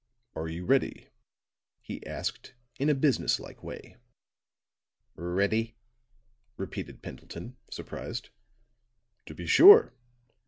"Are 0.33 0.47
you 0.47 0.65
ready?" 0.65 1.09
he 1.83 2.03
asked, 2.07 2.55
in 2.79 2.89
a 2.89 2.95
business 2.95 3.39
like 3.39 3.61
way. 3.61 3.97
"Ready?" 5.13 5.75
repeated 6.57 7.03
Pendleton, 7.03 7.55
surprised. 7.69 8.29
"To 9.27 9.35
be 9.35 9.45
sure. 9.45 9.93